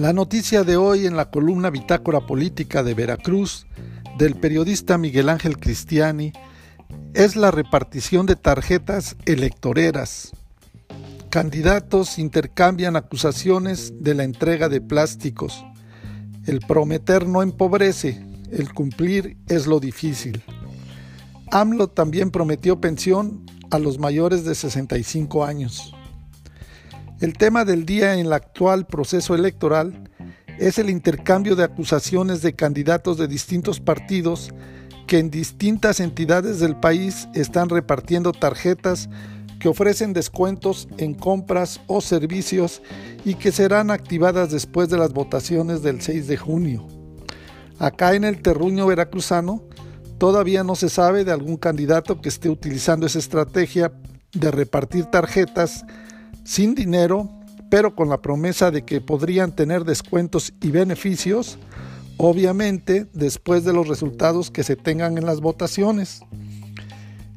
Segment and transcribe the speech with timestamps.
[0.00, 3.66] La noticia de hoy en la columna Bitácora Política de Veracruz
[4.16, 6.32] del periodista Miguel Ángel Cristiani
[7.12, 10.32] es la repartición de tarjetas electoreras.
[11.28, 15.62] Candidatos intercambian acusaciones de la entrega de plásticos.
[16.46, 20.42] El prometer no empobrece, el cumplir es lo difícil.
[21.50, 25.94] AMLO también prometió pensión a los mayores de 65 años.
[27.20, 30.08] El tema del día en el actual proceso electoral
[30.58, 34.54] es el intercambio de acusaciones de candidatos de distintos partidos
[35.06, 39.10] que en distintas entidades del país están repartiendo tarjetas
[39.58, 42.80] que ofrecen descuentos en compras o servicios
[43.22, 46.88] y que serán activadas después de las votaciones del 6 de junio.
[47.78, 49.62] Acá en el terruño veracruzano
[50.16, 53.92] todavía no se sabe de algún candidato que esté utilizando esa estrategia
[54.32, 55.84] de repartir tarjetas
[56.44, 57.28] sin dinero,
[57.70, 61.58] pero con la promesa de que podrían tener descuentos y beneficios,
[62.16, 66.22] obviamente después de los resultados que se tengan en las votaciones.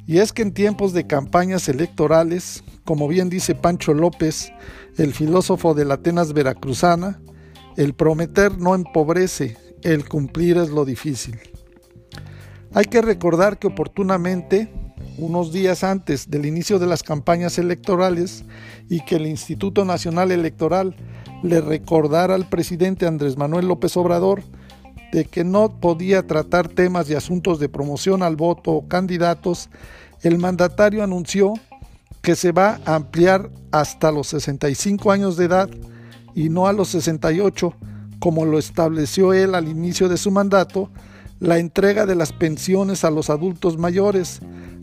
[0.06, 4.52] Y es que en tiempos de campañas electorales, como bien dice Pancho López,
[4.98, 7.20] el filósofo de la Atenas veracruzana,
[7.76, 11.38] el prometer no empobrece, el cumplir es lo difícil.
[12.74, 14.70] Hay que recordar que oportunamente
[15.18, 18.44] unos días antes del inicio de las campañas electorales
[18.88, 20.96] y que el Instituto Nacional Electoral
[21.42, 24.42] le recordara al presidente Andrés Manuel López Obrador
[25.12, 29.68] de que no podía tratar temas y asuntos de promoción al voto o candidatos,
[30.22, 31.54] el mandatario anunció
[32.20, 35.70] que se va a ampliar hasta los 65 años de edad
[36.34, 37.74] y no a los 68,
[38.18, 40.90] como lo estableció él al inicio de su mandato,
[41.38, 44.40] la entrega de las pensiones a los adultos mayores,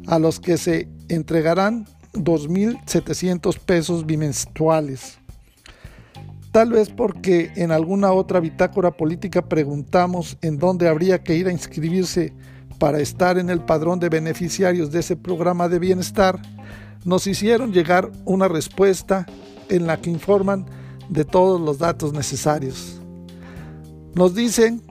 [0.08, 5.18] a los que se entregarán 2.700 pesos bimensuales.
[6.52, 11.52] Tal vez porque en alguna otra bitácora política preguntamos en dónde habría que ir a
[11.52, 12.34] inscribirse
[12.78, 16.42] para estar en el padrón de beneficiarios de ese programa de bienestar,
[17.06, 19.26] nos hicieron llegar una respuesta
[19.70, 20.66] en la que informan
[21.08, 23.00] de todos los datos necesarios.
[24.14, 24.82] Nos dicen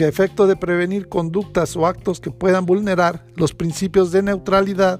[0.00, 4.98] que a efecto de prevenir conductas o actos que puedan vulnerar los principios de neutralidad,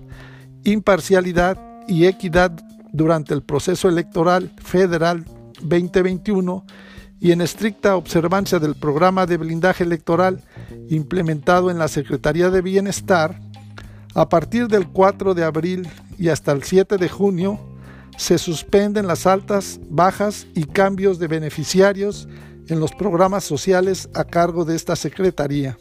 [0.63, 1.57] imparcialidad
[1.89, 2.53] y equidad
[2.93, 5.25] durante el proceso electoral federal
[5.63, 6.67] 2021
[7.19, 10.43] y en estricta observancia del programa de blindaje electoral
[10.91, 13.41] implementado en la Secretaría de Bienestar,
[14.15, 15.89] a partir del 4 de abril
[16.19, 17.59] y hasta el 7 de junio
[18.21, 22.29] se suspenden las altas, bajas y cambios de beneficiarios
[22.69, 25.79] en los programas sociales a cargo de esta Secretaría.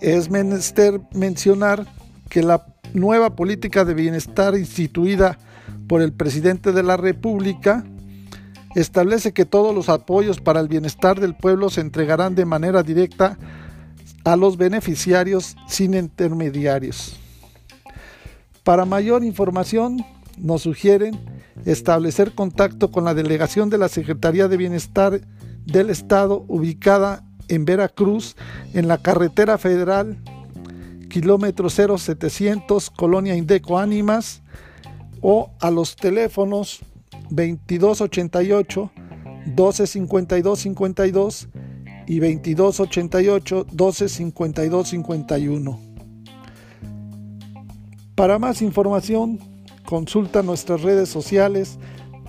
[0.00, 1.86] Es menester mencionar
[2.28, 5.38] que la nueva política de bienestar instituida
[5.86, 7.84] por el presidente de la República
[8.74, 13.38] establece que todos los apoyos para el bienestar del pueblo se entregarán de manera directa
[14.24, 17.20] a los beneficiarios sin intermediarios.
[18.64, 20.04] Para mayor información,
[20.38, 21.18] nos sugieren
[21.64, 25.20] establecer contacto con la delegación de la Secretaría de Bienestar
[25.64, 28.36] del Estado ubicada en Veracruz,
[28.72, 30.18] en la carretera federal,
[31.08, 34.42] kilómetro 0700, Colonia Indeco Ánimas,
[35.20, 36.80] o a los teléfonos
[37.30, 38.90] 2288
[39.46, 41.48] 1252 52
[42.06, 45.80] y 2288 1252 51.
[48.14, 49.40] Para más información,
[49.86, 51.78] consulta nuestras redes sociales